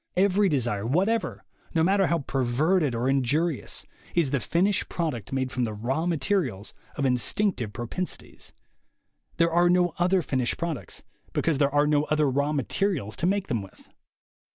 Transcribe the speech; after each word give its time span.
Every 0.17 0.49
desire 0.49 0.83
whatever, 0.83 1.43
no 1.75 1.83
matter 1.83 2.07
how 2.07 2.23
perverted 2.25 2.95
or 2.95 3.07
injurious, 3.07 3.85
is 4.15 4.31
the 4.31 4.39
finished 4.39 4.89
product 4.89 5.31
made 5.31 5.51
from 5.51 5.63
the 5.63 5.75
raw 5.75 6.07
materials 6.07 6.73
of 6.95 7.05
instinctive 7.05 7.71
propensities. 7.71 8.51
104 9.37 9.37
THE 9.37 9.43
WAY 9.45 9.75
TO 9.75 9.81
WILL 9.83 9.91
POWER 9.91 9.97
There 9.97 10.01
are 10.01 10.01
no 10.01 10.03
other 10.17 10.21
finished 10.23 10.57
products, 10.57 11.03
because 11.33 11.59
there 11.59 11.69
are 11.69 11.85
no 11.85 12.05
other 12.05 12.27
raw 12.27 12.51
materials 12.51 13.15
to 13.17 13.27
make 13.27 13.45
them 13.45 13.61
with. 13.61 13.91